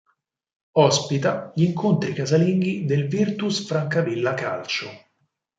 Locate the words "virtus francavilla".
3.07-4.33